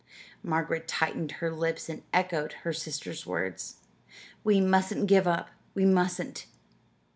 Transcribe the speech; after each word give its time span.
Margaret 0.41 0.87
tightened 0.87 1.33
her 1.33 1.51
lips 1.51 1.87
and 1.87 2.01
echoed 2.11 2.53
her 2.63 2.73
sister's 2.73 3.27
words: 3.27 3.75
"We 4.43 4.59
mustn't 4.59 5.05
give 5.05 5.27
up 5.27 5.49
we 5.75 5.85
mustn't!" 5.85 6.47